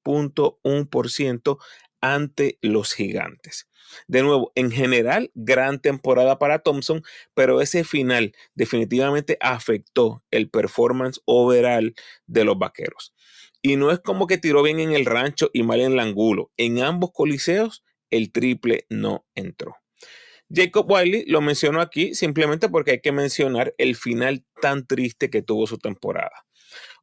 23.1% 0.04 1.58
ante 2.00 2.58
los 2.60 2.92
gigantes. 2.92 3.68
De 4.08 4.22
nuevo, 4.22 4.52
en 4.54 4.70
general, 4.70 5.30
gran 5.34 5.80
temporada 5.80 6.38
para 6.38 6.58
Thompson, 6.58 7.02
pero 7.34 7.60
ese 7.60 7.84
final 7.84 8.34
definitivamente 8.54 9.38
afectó 9.40 10.22
el 10.30 10.50
performance 10.50 11.20
overall 11.24 11.94
de 12.26 12.44
los 12.44 12.58
vaqueros. 12.58 13.14
Y 13.62 13.76
no 13.76 13.90
es 13.90 14.00
como 14.00 14.26
que 14.26 14.38
tiró 14.38 14.62
bien 14.62 14.80
en 14.80 14.92
el 14.92 15.06
rancho 15.06 15.50
y 15.52 15.62
mal 15.62 15.80
en 15.80 15.92
el 15.92 16.00
angulo. 16.00 16.50
En 16.56 16.80
ambos 16.80 17.12
coliseos, 17.12 17.82
el 18.10 18.30
triple 18.32 18.86
no 18.90 19.26
entró. 19.34 19.76
Jacob 20.54 20.90
Wiley 20.90 21.24
lo 21.26 21.40
mencionó 21.40 21.80
aquí 21.80 22.14
simplemente 22.14 22.68
porque 22.68 22.92
hay 22.92 23.00
que 23.00 23.12
mencionar 23.12 23.74
el 23.78 23.96
final 23.96 24.44
tan 24.60 24.86
triste 24.86 25.30
que 25.30 25.42
tuvo 25.42 25.66
su 25.66 25.78
temporada. 25.78 26.44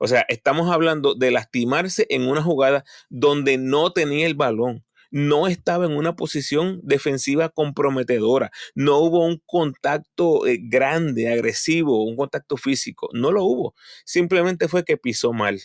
O 0.04 0.08
sea, 0.08 0.26
estamos 0.30 0.72
hablando 0.72 1.14
de 1.14 1.30
lastimarse 1.30 2.08
en 2.10 2.28
una 2.28 2.42
jugada 2.42 2.84
donde 3.12 3.60
no 3.60 3.94
tenía 3.94 4.26
el 4.26 4.34
balón 4.34 4.84
no 5.12 5.48
estaba 5.48 5.86
en 5.86 5.92
una 5.92 6.16
posición 6.16 6.80
defensiva 6.84 7.50
comprometedora, 7.50 8.50
no 8.76 9.00
hubo 9.00 9.26
un 9.26 9.42
contacto 9.46 10.48
eh, 10.48 10.58
grande, 10.64 11.30
agresivo, 11.32 12.06
un 12.06 12.16
contacto 12.16 12.56
físico, 12.56 13.10
no 13.12 13.34
lo 13.34 13.44
hubo, 13.44 13.76
simplemente 14.06 14.70
fue 14.70 14.86
que 14.86 14.96
pisó 14.96 15.34
mal. 15.34 15.62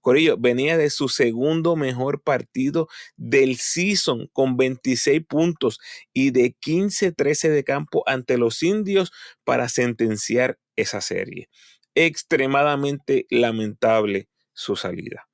Corillo 0.00 0.36
venía 0.38 0.76
de 0.78 0.88
su 0.88 1.08
segundo 1.08 1.74
mejor 1.74 2.22
partido 2.22 2.88
del 3.16 3.56
season 3.56 4.28
con 4.32 4.56
26 4.56 5.26
puntos 5.26 5.80
y 6.12 6.30
de 6.30 6.54
15-13 6.54 7.48
de 7.48 7.64
campo 7.64 8.04
ante 8.06 8.38
los 8.38 8.62
indios 8.62 9.10
para 9.42 9.68
sentenciar 9.68 10.60
esa 10.76 11.00
serie. 11.00 11.48
Extremadamente 11.94 13.26
lamentable 13.30 14.28
su 14.52 14.76
salida. 14.76 15.28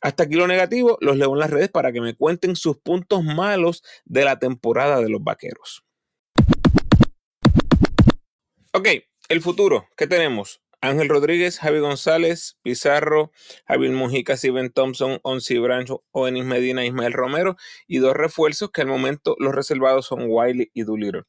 Hasta 0.00 0.22
aquí 0.22 0.34
lo 0.34 0.46
negativo, 0.46 0.96
los 1.00 1.16
leo 1.16 1.32
en 1.32 1.40
las 1.40 1.50
redes 1.50 1.68
para 1.68 1.92
que 1.92 2.00
me 2.00 2.14
cuenten 2.14 2.56
sus 2.56 2.78
puntos 2.78 3.22
malos 3.22 3.82
de 4.04 4.24
la 4.24 4.38
temporada 4.38 5.00
de 5.00 5.10
los 5.10 5.22
vaqueros. 5.22 5.84
Ok, 8.72 8.88
el 9.28 9.42
futuro, 9.42 9.88
¿qué 9.96 10.06
tenemos? 10.06 10.62
Ángel 10.80 11.10
Rodríguez, 11.10 11.58
Javi 11.58 11.80
González, 11.80 12.56
Pizarro, 12.62 13.32
Javier 13.66 13.92
Mujica, 13.92 14.36
Steven 14.36 14.70
Thompson, 14.70 15.20
Onsi 15.22 15.58
Brancho, 15.58 16.04
Oenis 16.12 16.46
Medina, 16.46 16.86
Ismael 16.86 17.12
Romero 17.12 17.56
y 17.86 17.98
dos 17.98 18.14
refuerzos 18.14 18.70
que 18.70 18.80
al 18.80 18.86
momento 18.86 19.36
los 19.38 19.54
reservados 19.54 20.06
son 20.06 20.24
Wiley 20.28 20.70
y 20.72 20.84
Doolittle. 20.84 21.24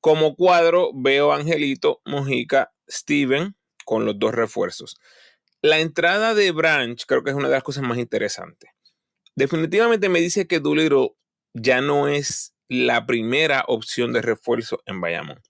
Como 0.00 0.36
cuadro 0.36 0.92
veo 0.94 1.32
Angelito, 1.32 2.00
Mujica, 2.04 2.70
Steven 2.88 3.56
con 3.88 4.04
los 4.04 4.18
dos 4.18 4.34
refuerzos. 4.34 4.96
La 5.62 5.78
entrada 5.78 6.34
de 6.34 6.52
Branch 6.52 7.02
creo 7.06 7.24
que 7.24 7.30
es 7.30 7.36
una 7.36 7.48
de 7.48 7.54
las 7.54 7.62
cosas 7.62 7.84
más 7.84 7.96
interesantes. 7.96 8.68
Definitivamente 9.34 10.10
me 10.10 10.20
dice 10.20 10.46
que 10.46 10.60
Doolittle 10.60 11.12
ya 11.54 11.80
no 11.80 12.06
es 12.06 12.52
la 12.68 13.06
primera 13.06 13.64
opción 13.66 14.12
de 14.12 14.20
refuerzo 14.20 14.82
en 14.84 15.00
Bayamón. 15.00 15.40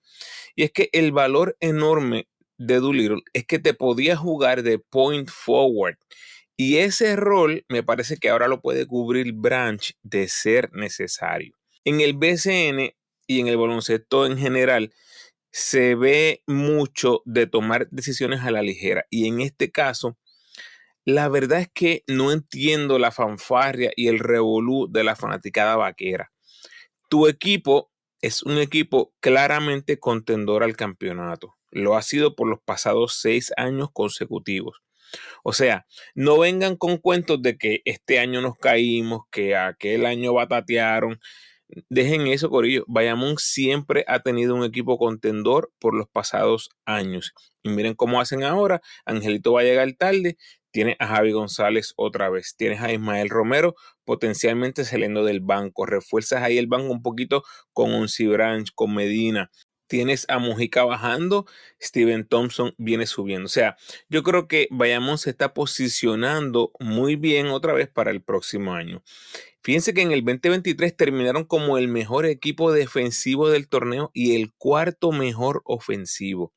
Y 0.54 0.62
es 0.62 0.70
que 0.70 0.88
el 0.92 1.10
valor 1.10 1.56
enorme 1.58 2.28
de 2.58 2.78
Doolittle 2.78 3.22
es 3.32 3.44
que 3.44 3.58
te 3.58 3.74
podía 3.74 4.16
jugar 4.16 4.62
de 4.62 4.78
point 4.78 5.28
forward. 5.28 5.96
Y 6.56 6.76
ese 6.76 7.16
rol 7.16 7.64
me 7.68 7.82
parece 7.82 8.18
que 8.18 8.30
ahora 8.30 8.46
lo 8.46 8.60
puede 8.60 8.86
cubrir 8.86 9.32
Branch 9.32 9.96
de 10.04 10.28
ser 10.28 10.70
necesario. 10.72 11.56
En 11.82 12.00
el 12.00 12.12
BCN 12.12 12.94
y 13.26 13.40
en 13.40 13.48
el 13.48 13.56
baloncesto 13.56 14.26
en 14.26 14.38
general, 14.38 14.94
se 15.50 15.94
ve 15.94 16.42
mucho 16.46 17.22
de 17.24 17.46
tomar 17.46 17.88
decisiones 17.90 18.40
a 18.40 18.50
la 18.50 18.62
ligera. 18.62 19.04
Y 19.10 19.28
en 19.28 19.40
este 19.40 19.70
caso, 19.70 20.16
la 21.04 21.28
verdad 21.28 21.60
es 21.60 21.68
que 21.72 22.04
no 22.06 22.32
entiendo 22.32 22.98
la 22.98 23.10
fanfarria 23.10 23.92
y 23.96 24.08
el 24.08 24.18
revolú 24.18 24.88
de 24.90 25.04
la 25.04 25.16
fanaticada 25.16 25.76
vaquera. 25.76 26.32
Tu 27.08 27.28
equipo 27.28 27.90
es 28.20 28.42
un 28.42 28.58
equipo 28.58 29.14
claramente 29.20 29.98
contendor 29.98 30.62
al 30.62 30.76
campeonato. 30.76 31.54
Lo 31.70 31.96
ha 31.96 32.02
sido 32.02 32.34
por 32.34 32.48
los 32.48 32.60
pasados 32.60 33.14
seis 33.20 33.52
años 33.56 33.88
consecutivos. 33.92 34.82
O 35.42 35.52
sea, 35.52 35.86
no 36.14 36.38
vengan 36.38 36.76
con 36.76 36.98
cuentos 36.98 37.40
de 37.40 37.56
que 37.56 37.80
este 37.84 38.18
año 38.18 38.42
nos 38.42 38.56
caímos, 38.56 39.22
que 39.30 39.56
aquel 39.56 40.04
año 40.04 40.34
batatearon. 40.34 41.20
Dejen 41.90 42.26
eso, 42.28 42.48
Corillo. 42.48 42.84
Bayamón 42.86 43.36
siempre 43.38 44.04
ha 44.08 44.20
tenido 44.20 44.54
un 44.54 44.64
equipo 44.64 44.98
contendor 44.98 45.70
por 45.78 45.94
los 45.94 46.08
pasados 46.08 46.70
años. 46.86 47.34
Y 47.62 47.70
miren 47.70 47.94
cómo 47.94 48.20
hacen 48.20 48.42
ahora. 48.42 48.80
Angelito 49.04 49.52
va 49.52 49.60
a 49.60 49.64
llegar 49.64 49.92
tarde. 49.92 50.38
Tiene 50.70 50.96
a 50.98 51.06
Javi 51.06 51.32
González 51.32 51.92
otra 51.96 52.30
vez. 52.30 52.54
Tienes 52.56 52.80
a 52.80 52.92
Ismael 52.92 53.28
Romero 53.28 53.74
potencialmente 54.04 54.84
saliendo 54.84 55.24
del 55.24 55.40
banco. 55.40 55.84
Refuerzas 55.84 56.42
ahí 56.42 56.56
el 56.56 56.66
banco 56.66 56.92
un 56.92 57.02
poquito 57.02 57.42
con 57.72 57.92
un 57.94 58.08
Branch, 58.30 58.68
con 58.74 58.94
Medina. 58.94 59.50
Tienes 59.88 60.26
a 60.28 60.38
Mujica 60.38 60.84
bajando, 60.84 61.46
Steven 61.80 62.26
Thompson 62.26 62.74
viene 62.76 63.06
subiendo. 63.06 63.46
O 63.46 63.50
sea, 63.50 63.76
yo 64.08 64.22
creo 64.22 64.46
que 64.46 64.68
Bayamón 64.70 65.18
se 65.18 65.30
está 65.30 65.54
posicionando 65.54 66.72
muy 66.78 67.16
bien 67.16 67.48
otra 67.48 67.72
vez 67.72 67.88
para 67.88 68.10
el 68.10 68.22
próximo 68.22 68.74
año. 68.74 69.02
Fíjense 69.62 69.94
que 69.94 70.02
en 70.02 70.12
el 70.12 70.24
2023 70.24 70.96
terminaron 70.96 71.44
como 71.44 71.78
el 71.78 71.88
mejor 71.88 72.26
equipo 72.26 72.70
defensivo 72.70 73.50
del 73.50 73.68
torneo 73.68 74.10
y 74.12 74.36
el 74.36 74.52
cuarto 74.52 75.10
mejor 75.10 75.62
ofensivo. 75.64 76.52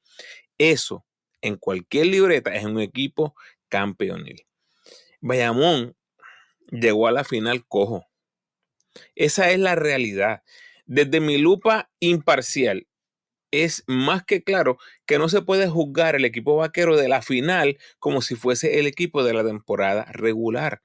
Eso, 0.57 1.05
en 1.41 1.55
cualquier 1.55 2.07
libreta, 2.07 2.53
es 2.53 2.65
un 2.65 2.79
equipo 2.79 3.33
campeonil. 3.69 4.45
Bayamón 5.21 5.95
llegó 6.69 7.07
a 7.07 7.11
la 7.11 7.23
final 7.23 7.65
cojo. 7.65 8.05
Esa 9.15 9.51
es 9.51 9.59
la 9.59 9.75
realidad. 9.75 10.43
Desde 10.85 11.21
mi 11.21 11.37
lupa 11.37 11.89
imparcial, 11.99 12.87
es 13.51 13.83
más 13.87 14.23
que 14.23 14.43
claro 14.43 14.77
que 15.05 15.19
no 15.19 15.29
se 15.29 15.41
puede 15.41 15.67
juzgar 15.67 16.15
el 16.15 16.25
equipo 16.25 16.55
vaquero 16.55 16.97
de 16.97 17.09
la 17.09 17.21
final 17.21 17.77
como 17.99 18.21
si 18.21 18.35
fuese 18.35 18.79
el 18.79 18.87
equipo 18.87 19.23
de 19.23 19.33
la 19.33 19.43
temporada 19.43 20.05
regular. 20.11 20.81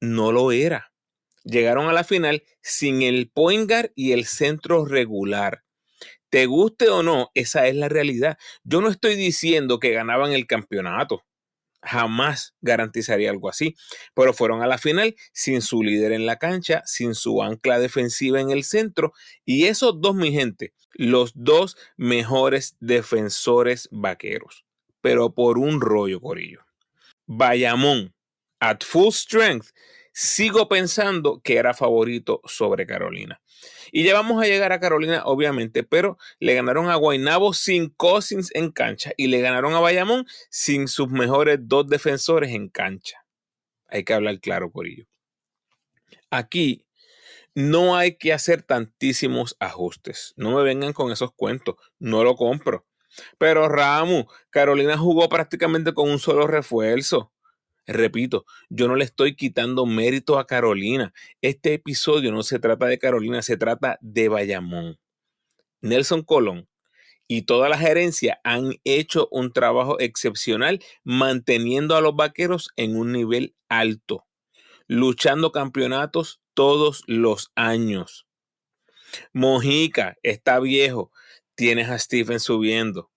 No 0.00 0.32
lo 0.32 0.52
era. 0.52 0.92
Llegaron 1.44 1.88
a 1.88 1.92
la 1.92 2.04
final 2.04 2.42
sin 2.62 3.02
el 3.02 3.30
point 3.30 3.70
y 3.94 4.12
el 4.12 4.26
centro 4.26 4.84
regular. 4.84 5.62
Te 6.28 6.46
guste 6.46 6.88
o 6.90 7.02
no, 7.02 7.30
esa 7.34 7.66
es 7.66 7.74
la 7.74 7.88
realidad. 7.88 8.38
Yo 8.62 8.80
no 8.80 8.88
estoy 8.88 9.16
diciendo 9.16 9.80
que 9.80 9.90
ganaban 9.90 10.32
el 10.32 10.46
campeonato 10.46 11.24
jamás 11.82 12.54
garantizaría 12.60 13.30
algo 13.30 13.48
así. 13.48 13.76
Pero 14.14 14.32
fueron 14.32 14.62
a 14.62 14.66
la 14.66 14.78
final 14.78 15.14
sin 15.32 15.62
su 15.62 15.82
líder 15.82 16.12
en 16.12 16.26
la 16.26 16.36
cancha, 16.36 16.82
sin 16.86 17.14
su 17.14 17.42
ancla 17.42 17.78
defensiva 17.78 18.40
en 18.40 18.50
el 18.50 18.64
centro. 18.64 19.12
Y 19.44 19.66
esos 19.66 20.00
dos, 20.00 20.14
mi 20.14 20.32
gente, 20.32 20.72
los 20.92 21.32
dos 21.34 21.76
mejores 21.96 22.76
defensores 22.80 23.88
vaqueros. 23.90 24.64
Pero 25.00 25.34
por 25.34 25.58
un 25.58 25.80
rollo, 25.80 26.20
Corillo. 26.20 26.60
Bayamón, 27.26 28.12
at 28.60 28.82
full 28.82 29.12
strength, 29.12 29.68
sigo 30.20 30.68
pensando 30.68 31.40
que 31.42 31.56
era 31.56 31.72
favorito 31.72 32.42
sobre 32.44 32.86
Carolina. 32.86 33.40
Y 33.90 34.04
ya 34.04 34.12
vamos 34.12 34.42
a 34.42 34.46
llegar 34.46 34.70
a 34.70 34.78
Carolina, 34.78 35.22
obviamente, 35.24 35.82
pero 35.82 36.18
le 36.38 36.52
ganaron 36.52 36.90
a 36.90 36.96
Guaynabo 36.96 37.54
sin 37.54 37.88
Cousins 37.88 38.50
en 38.54 38.70
cancha 38.70 39.12
y 39.16 39.28
le 39.28 39.40
ganaron 39.40 39.72
a 39.72 39.80
Bayamón 39.80 40.26
sin 40.50 40.88
sus 40.88 41.08
mejores 41.08 41.60
dos 41.62 41.88
defensores 41.88 42.50
en 42.50 42.68
cancha. 42.68 43.24
Hay 43.86 44.04
que 44.04 44.12
hablar 44.12 44.40
claro, 44.40 44.70
por 44.70 44.86
ello. 44.86 45.06
Aquí 46.28 46.84
no 47.54 47.96
hay 47.96 48.16
que 48.16 48.34
hacer 48.34 48.62
tantísimos 48.62 49.56
ajustes. 49.58 50.34
No 50.36 50.54
me 50.54 50.62
vengan 50.62 50.92
con 50.92 51.10
esos 51.12 51.32
cuentos. 51.32 51.76
No 51.98 52.24
lo 52.24 52.36
compro. 52.36 52.84
Pero 53.38 53.70
Ramu, 53.70 54.26
Carolina 54.50 54.98
jugó 54.98 55.30
prácticamente 55.30 55.94
con 55.94 56.10
un 56.10 56.18
solo 56.18 56.46
refuerzo. 56.46 57.32
Repito, 57.90 58.46
yo 58.68 58.86
no 58.86 58.94
le 58.94 59.04
estoy 59.04 59.34
quitando 59.34 59.84
mérito 59.84 60.38
a 60.38 60.46
Carolina. 60.46 61.12
Este 61.42 61.74
episodio 61.74 62.30
no 62.30 62.44
se 62.44 62.60
trata 62.60 62.86
de 62.86 63.00
Carolina, 63.00 63.42
se 63.42 63.56
trata 63.56 63.98
de 64.00 64.28
Bayamón. 64.28 65.00
Nelson 65.80 66.22
Colón 66.22 66.68
y 67.26 67.42
toda 67.42 67.68
la 67.68 67.76
gerencia 67.76 68.40
han 68.44 68.74
hecho 68.84 69.26
un 69.32 69.52
trabajo 69.52 69.98
excepcional 69.98 70.78
manteniendo 71.02 71.96
a 71.96 72.00
los 72.00 72.14
vaqueros 72.14 72.70
en 72.76 72.96
un 72.96 73.10
nivel 73.10 73.56
alto, 73.68 74.24
luchando 74.86 75.50
campeonatos 75.50 76.40
todos 76.54 77.02
los 77.08 77.50
años. 77.56 78.28
Mojica 79.32 80.16
está 80.22 80.60
viejo, 80.60 81.10
tienes 81.56 81.88
a 81.88 81.98
Stephen 81.98 82.38
subiendo. 82.38 83.09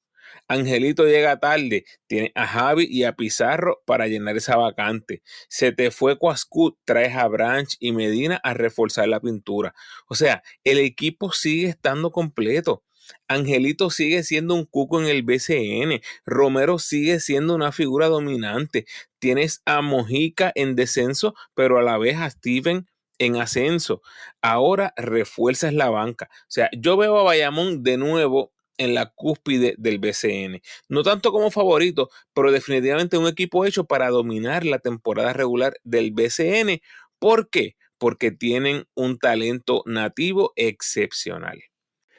Angelito 0.53 1.05
llega 1.05 1.39
tarde, 1.39 1.85
tiene 2.07 2.31
a 2.35 2.47
Javi 2.47 2.85
y 2.89 3.03
a 3.03 3.15
Pizarro 3.15 3.81
para 3.85 4.07
llenar 4.07 4.37
esa 4.37 4.55
vacante. 4.55 5.23
Se 5.49 5.71
te 5.71 5.91
fue 5.91 6.17
Cuascut, 6.17 6.77
traes 6.85 7.15
a 7.15 7.27
Branch 7.27 7.75
y 7.79 7.91
Medina 7.91 8.39
a 8.43 8.53
reforzar 8.53 9.07
la 9.07 9.19
pintura. 9.19 9.73
O 10.07 10.15
sea, 10.15 10.43
el 10.63 10.77
equipo 10.77 11.31
sigue 11.31 11.67
estando 11.67 12.11
completo. 12.11 12.83
Angelito 13.27 13.89
sigue 13.89 14.23
siendo 14.23 14.55
un 14.55 14.65
cuco 14.65 15.01
en 15.01 15.07
el 15.07 15.23
BCN. 15.23 16.01
Romero 16.25 16.79
sigue 16.79 17.19
siendo 17.19 17.55
una 17.55 17.71
figura 17.71 18.07
dominante. 18.07 18.85
Tienes 19.19 19.61
a 19.65 19.81
Mojica 19.81 20.51
en 20.55 20.75
descenso, 20.75 21.35
pero 21.53 21.79
a 21.79 21.81
la 21.81 21.97
vez 21.97 22.17
a 22.17 22.29
Steven 22.29 22.87
en 23.17 23.37
ascenso. 23.37 24.01
Ahora 24.41 24.93
refuerzas 24.97 25.73
la 25.73 25.89
banca. 25.89 26.29
O 26.31 26.45
sea, 26.51 26.69
yo 26.77 26.97
veo 26.97 27.17
a 27.17 27.23
Bayamón 27.23 27.83
de 27.83 27.97
nuevo 27.97 28.53
en 28.77 28.93
la 28.93 29.07
cúspide 29.07 29.75
del 29.77 29.99
BCN. 29.99 30.61
No 30.89 31.03
tanto 31.03 31.31
como 31.31 31.51
favorito, 31.51 32.09
pero 32.33 32.51
definitivamente 32.51 33.17
un 33.17 33.27
equipo 33.27 33.65
hecho 33.65 33.85
para 33.85 34.09
dominar 34.09 34.65
la 34.65 34.79
temporada 34.79 35.33
regular 35.33 35.73
del 35.83 36.11
BCN. 36.11 36.81
¿Por 37.19 37.49
qué? 37.49 37.75
Porque 37.97 38.31
tienen 38.31 38.85
un 38.95 39.17
talento 39.17 39.83
nativo 39.85 40.53
excepcional. 40.55 41.61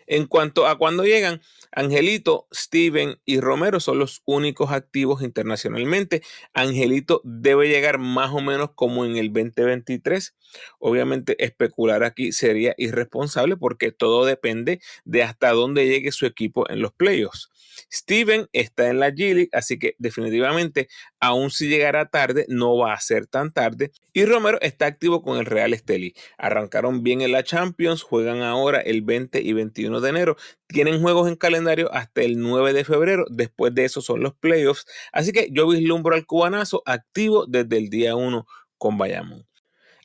En 0.06 0.26
cuanto 0.26 0.66
a 0.66 0.78
cuando 0.78 1.04
llegan, 1.04 1.40
Angelito, 1.72 2.46
Steven 2.52 3.18
y 3.24 3.40
Romero 3.40 3.80
son 3.80 3.98
los 3.98 4.22
únicos 4.24 4.70
activos 4.70 5.22
internacionalmente. 5.22 6.22
Angelito 6.52 7.20
debe 7.24 7.68
llegar 7.68 7.98
más 7.98 8.30
o 8.32 8.40
menos 8.40 8.70
como 8.74 9.04
en 9.04 9.16
el 9.16 9.32
2023. 9.32 10.36
Obviamente 10.78 11.42
especular 11.44 12.04
aquí 12.04 12.32
sería 12.32 12.74
irresponsable 12.76 13.56
porque 13.56 13.92
todo 13.92 14.24
depende 14.24 14.80
de 15.04 15.22
hasta 15.22 15.50
dónde 15.52 15.86
llegue 15.86 16.12
su 16.12 16.26
equipo 16.26 16.68
en 16.70 16.80
los 16.80 16.92
playoffs. 16.92 17.50
Steven 17.92 18.48
está 18.52 18.88
en 18.88 19.00
la 19.00 19.10
G 19.10 19.34
League, 19.34 19.48
así 19.52 19.78
que 19.78 19.96
definitivamente, 19.98 20.88
aún 21.26 21.50
si 21.50 21.68
llegara 21.68 22.06
tarde, 22.06 22.46
no 22.48 22.76
va 22.76 22.92
a 22.92 23.00
ser 23.00 23.26
tan 23.26 23.52
tarde. 23.52 23.92
Y 24.12 24.24
Romero 24.24 24.58
está 24.60 24.86
activo 24.86 25.22
con 25.22 25.38
el 25.38 25.46
Real 25.46 25.72
Esteli. 25.72 26.14
Arrancaron 26.38 27.02
bien 27.02 27.20
en 27.22 27.32
la 27.32 27.42
Champions, 27.44 28.02
juegan 28.02 28.42
ahora 28.42 28.80
el 28.80 29.02
20 29.02 29.42
y 29.42 29.52
21 29.52 30.00
de 30.00 30.10
enero. 30.10 30.36
Tienen 30.66 31.00
juegos 31.00 31.28
en 31.28 31.36
calendario 31.36 31.92
hasta 31.92 32.22
el 32.22 32.38
9 32.38 32.72
de 32.72 32.84
febrero. 32.84 33.26
Después 33.30 33.74
de 33.74 33.84
eso 33.84 34.00
son 34.00 34.22
los 34.22 34.34
playoffs. 34.34 34.86
Así 35.12 35.32
que 35.32 35.48
yo 35.50 35.68
vislumbro 35.68 36.14
al 36.14 36.26
cubanazo 36.26 36.82
activo 36.86 37.46
desde 37.46 37.78
el 37.78 37.90
día 37.90 38.16
1 38.16 38.46
con 38.78 38.98
Bayamón. 38.98 39.46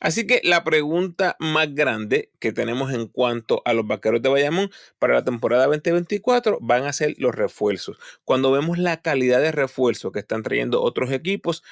Así 0.00 0.26
que 0.26 0.40
la 0.44 0.64
pregunta 0.64 1.36
más 1.38 1.74
grande 1.74 2.30
que 2.40 2.52
tenemos 2.52 2.92
en 2.92 3.06
cuanto 3.06 3.62
a 3.66 3.74
los 3.74 3.86
vaqueros 3.86 4.22
de 4.22 4.30
Bayamón 4.30 4.70
para 4.98 5.14
la 5.14 5.24
temporada 5.24 5.66
2024 5.66 6.58
van 6.62 6.86
a 6.86 6.92
ser 6.92 7.14
los 7.18 7.34
refuerzos. 7.34 7.98
Cuando 8.24 8.50
vemos 8.50 8.78
la 8.78 9.02
calidad 9.02 9.40
de 9.40 9.52
refuerzo 9.52 10.10
que 10.10 10.20
están 10.20 10.42
trayendo 10.42 10.82
otros 10.82 11.12
equipos, 11.12 11.62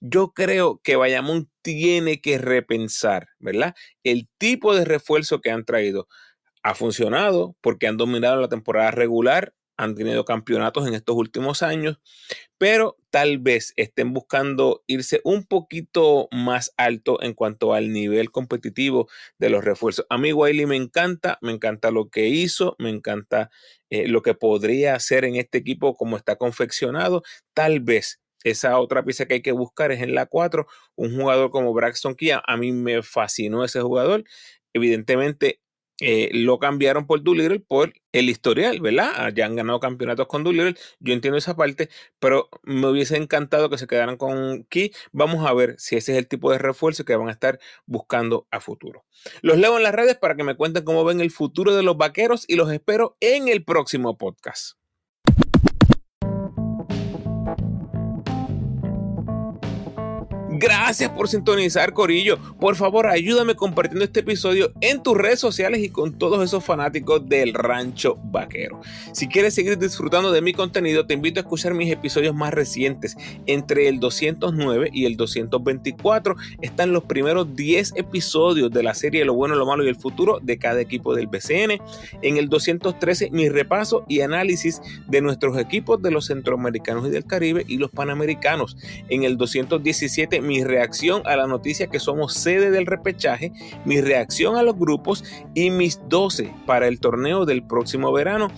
yo 0.00 0.32
creo 0.32 0.80
que 0.84 0.96
Bayamón 0.96 1.50
tiene 1.62 2.20
que 2.20 2.38
repensar, 2.38 3.28
¿verdad? 3.38 3.74
El 4.04 4.28
tipo 4.38 4.74
de 4.76 4.84
refuerzo 4.84 5.40
que 5.40 5.50
han 5.50 5.64
traído 5.64 6.08
ha 6.62 6.74
funcionado 6.74 7.56
porque 7.60 7.86
han 7.86 7.96
dominado 7.96 8.40
la 8.40 8.48
temporada 8.48 8.90
regular 8.90 9.54
han 9.78 9.94
tenido 9.94 10.24
campeonatos 10.24 10.86
en 10.86 10.94
estos 10.94 11.16
últimos 11.16 11.62
años, 11.62 11.98
pero 12.58 12.98
tal 13.10 13.38
vez 13.38 13.72
estén 13.76 14.12
buscando 14.12 14.82
irse 14.86 15.20
un 15.24 15.44
poquito 15.44 16.28
más 16.32 16.74
alto 16.76 17.22
en 17.22 17.32
cuanto 17.32 17.72
al 17.72 17.92
nivel 17.92 18.30
competitivo 18.30 19.08
de 19.38 19.50
los 19.50 19.64
refuerzos. 19.64 20.04
A 20.10 20.18
mí 20.18 20.32
Wiley 20.32 20.66
me 20.66 20.76
encanta, 20.76 21.38
me 21.40 21.52
encanta 21.52 21.90
lo 21.90 22.10
que 22.10 22.26
hizo, 22.26 22.76
me 22.78 22.90
encanta 22.90 23.50
eh, 23.88 24.08
lo 24.08 24.20
que 24.22 24.34
podría 24.34 24.94
hacer 24.96 25.24
en 25.24 25.36
este 25.36 25.58
equipo 25.58 25.96
como 25.96 26.16
está 26.16 26.36
confeccionado. 26.36 27.22
Tal 27.54 27.80
vez 27.80 28.20
esa 28.44 28.78
otra 28.78 29.04
pieza 29.04 29.26
que 29.26 29.34
hay 29.34 29.42
que 29.42 29.52
buscar 29.52 29.92
es 29.92 30.02
en 30.02 30.14
la 30.14 30.26
4, 30.26 30.66
un 30.96 31.16
jugador 31.16 31.50
como 31.50 31.72
Braxton 31.72 32.14
Kia. 32.14 32.42
A 32.46 32.56
mí 32.56 32.72
me 32.72 33.02
fascinó 33.02 33.64
ese 33.64 33.80
jugador. 33.80 34.24
Evidentemente, 34.72 35.60
eh, 36.00 36.30
lo 36.32 36.58
cambiaron 36.58 37.06
por 37.06 37.22
Doolittle 37.22 37.60
por 37.60 37.92
el 38.12 38.30
historial, 38.30 38.80
¿verdad? 38.80 39.10
Ah, 39.16 39.30
ya 39.34 39.46
han 39.46 39.56
ganado 39.56 39.80
campeonatos 39.80 40.28
con 40.28 40.44
Doolittle, 40.44 40.76
yo 41.00 41.12
entiendo 41.12 41.38
esa 41.38 41.56
parte, 41.56 41.88
pero 42.20 42.48
me 42.62 42.86
hubiese 42.86 43.16
encantado 43.16 43.68
que 43.68 43.78
se 43.78 43.86
quedaran 43.86 44.16
con 44.16 44.64
Key. 44.64 44.92
Vamos 45.12 45.46
a 45.46 45.52
ver 45.52 45.74
si 45.78 45.96
ese 45.96 46.12
es 46.12 46.18
el 46.18 46.28
tipo 46.28 46.52
de 46.52 46.58
refuerzo 46.58 47.04
que 47.04 47.16
van 47.16 47.28
a 47.28 47.32
estar 47.32 47.58
buscando 47.86 48.46
a 48.50 48.60
futuro. 48.60 49.04
Los 49.42 49.58
leo 49.58 49.76
en 49.76 49.82
las 49.82 49.94
redes 49.94 50.16
para 50.16 50.36
que 50.36 50.44
me 50.44 50.56
cuenten 50.56 50.84
cómo 50.84 51.04
ven 51.04 51.20
el 51.20 51.30
futuro 51.30 51.74
de 51.74 51.82
los 51.82 51.96
vaqueros 51.96 52.44
y 52.48 52.56
los 52.56 52.70
espero 52.72 53.16
en 53.20 53.48
el 53.48 53.64
próximo 53.64 54.16
podcast. 54.16 54.77
Gracias 60.60 61.08
por 61.10 61.28
sintonizar, 61.28 61.92
Corillo. 61.92 62.36
Por 62.58 62.74
favor, 62.74 63.06
ayúdame 63.06 63.54
compartiendo 63.54 64.04
este 64.04 64.20
episodio 64.20 64.72
en 64.80 65.04
tus 65.04 65.16
redes 65.16 65.38
sociales 65.38 65.80
y 65.84 65.88
con 65.88 66.18
todos 66.18 66.44
esos 66.44 66.64
fanáticos 66.64 67.28
del 67.28 67.54
rancho 67.54 68.18
vaquero. 68.24 68.80
Si 69.12 69.28
quieres 69.28 69.54
seguir 69.54 69.78
disfrutando 69.78 70.32
de 70.32 70.42
mi 70.42 70.52
contenido, 70.52 71.06
te 71.06 71.14
invito 71.14 71.38
a 71.38 71.42
escuchar 71.42 71.74
mis 71.74 71.92
episodios 71.92 72.34
más 72.34 72.52
recientes. 72.52 73.16
Entre 73.46 73.86
el 73.86 74.00
209 74.00 74.90
y 74.92 75.04
el 75.04 75.16
224 75.16 76.34
están 76.60 76.92
los 76.92 77.04
primeros 77.04 77.54
10 77.54 77.92
episodios 77.94 78.72
de 78.72 78.82
la 78.82 78.94
serie 78.94 79.24
Lo 79.24 79.34
bueno, 79.34 79.54
lo 79.54 79.64
malo 79.64 79.84
y 79.84 79.88
el 79.88 79.96
futuro 79.96 80.40
de 80.42 80.58
cada 80.58 80.80
equipo 80.80 81.14
del 81.14 81.28
BCN. 81.28 81.80
En 82.22 82.36
el 82.36 82.48
213, 82.48 83.30
mi 83.30 83.48
repaso 83.48 84.04
y 84.08 84.22
análisis 84.22 84.82
de 85.06 85.20
nuestros 85.20 85.56
equipos 85.56 86.02
de 86.02 86.10
los 86.10 86.26
centroamericanos 86.26 87.06
y 87.06 87.10
del 87.10 87.26
Caribe 87.26 87.64
y 87.68 87.76
los 87.76 87.92
panamericanos. 87.92 88.76
En 89.08 89.22
el 89.22 89.36
217, 89.36 90.47
mi 90.48 90.64
reacción 90.64 91.20
a 91.26 91.36
la 91.36 91.46
noticia 91.46 91.88
que 91.88 92.00
somos 92.00 92.32
sede 92.32 92.70
del 92.70 92.86
repechaje, 92.86 93.52
mi 93.84 94.00
reacción 94.00 94.56
a 94.56 94.62
los 94.62 94.78
grupos 94.78 95.22
y 95.54 95.70
mis 95.70 96.00
12 96.08 96.54
para 96.64 96.88
el 96.88 97.00
torneo 97.00 97.44
del 97.44 97.62
próximo 97.62 98.10
verano. 98.12 98.48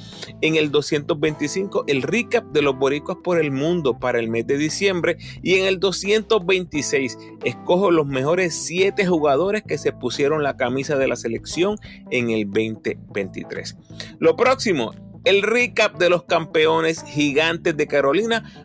En 0.41 0.55
el 0.55 0.71
225 0.71 1.85
el 1.89 2.03
recap 2.03 2.45
de 2.53 2.63
los 2.63 2.79
boricuas 2.79 3.19
por 3.25 3.41
el 3.41 3.51
mundo 3.51 3.99
para 3.99 4.21
el 4.21 4.29
mes 4.29 4.47
de 4.47 4.57
diciembre 4.57 5.17
y 5.43 5.57
en 5.57 5.67
el 5.67 5.81
226 5.81 7.19
escojo 7.43 7.91
los 7.91 8.07
mejores 8.07 8.55
7 8.55 9.05
jugadores 9.05 9.65
que 9.65 9.79
se 9.79 9.93
pusieron 9.93 10.45
la 10.45 10.57
camisa 10.57 10.97
de 10.97 11.09
la 11.09 11.17
selección 11.17 11.77
en 12.13 12.31
el 12.31 12.45
2023. 12.45 13.77
Lo 14.21 14.37
próximo 14.37 14.93
el 15.25 15.43
recap 15.43 15.99
de 15.99 16.09
los 16.09 16.25
campeones 16.25 17.05
gigantes 17.05 17.77
de 17.77 17.87
Carolina 17.87 18.65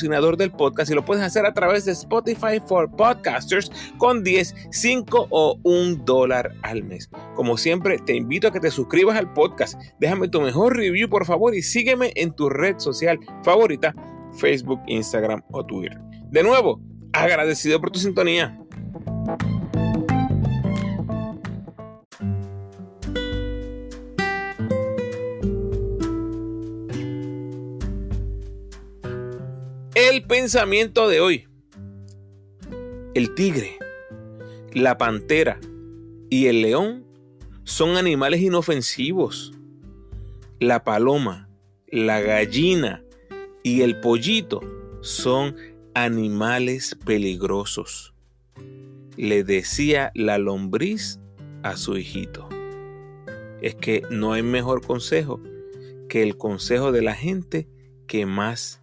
del 0.00 0.50
podcast 0.50 0.90
y 0.90 0.94
lo 0.94 1.04
puedes 1.04 1.24
hacer 1.24 1.46
a 1.46 1.52
través 1.52 1.84
de 1.84 1.92
Spotify 1.92 2.60
for 2.66 2.90
Podcasters 2.90 3.70
con 3.98 4.24
10, 4.24 4.54
5 4.70 5.28
o 5.30 5.58
1 5.62 6.02
dólar 6.04 6.54
al 6.62 6.82
mes. 6.84 7.10
Como 7.34 7.56
siempre, 7.56 7.98
te 7.98 8.14
invito 8.14 8.48
a 8.48 8.52
que 8.52 8.60
te 8.60 8.70
suscribas 8.70 9.16
al 9.16 9.32
podcast, 9.32 9.80
déjame 9.98 10.28
tu 10.28 10.40
mejor 10.40 10.76
review 10.76 11.08
por 11.08 11.26
favor 11.26 11.54
y 11.54 11.62
sígueme 11.62 12.12
en 12.16 12.32
tu 12.32 12.48
red 12.48 12.78
social 12.78 13.18
favorita, 13.42 13.94
Facebook, 14.38 14.80
Instagram 14.86 15.42
o 15.50 15.64
Twitter. 15.64 15.98
De 16.30 16.42
nuevo, 16.42 16.80
agradecido 17.12 17.80
por 17.80 17.90
tu 17.90 17.98
sintonía. 17.98 18.58
Pensamiento 30.30 31.08
de 31.08 31.20
hoy. 31.20 31.48
El 33.14 33.34
tigre, 33.34 33.78
la 34.72 34.96
pantera 34.96 35.58
y 36.30 36.46
el 36.46 36.62
león 36.62 37.04
son 37.64 37.96
animales 37.96 38.40
inofensivos. 38.40 39.52
La 40.60 40.84
paloma, 40.84 41.48
la 41.88 42.20
gallina 42.20 43.02
y 43.64 43.80
el 43.80 43.98
pollito 43.98 44.60
son 45.00 45.56
animales 45.94 46.96
peligrosos. 47.04 48.14
Le 49.16 49.42
decía 49.42 50.12
la 50.14 50.38
lombriz 50.38 51.18
a 51.64 51.76
su 51.76 51.98
hijito. 51.98 52.48
Es 53.62 53.74
que 53.74 54.04
no 54.10 54.34
hay 54.34 54.44
mejor 54.44 54.86
consejo 54.86 55.40
que 56.08 56.22
el 56.22 56.36
consejo 56.36 56.92
de 56.92 57.02
la 57.02 57.16
gente 57.16 57.66
que 58.06 58.26
más 58.26 58.80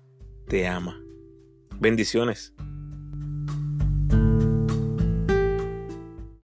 te 0.49 0.67
ama. 0.67 1.06
Bendiciones. 1.79 2.53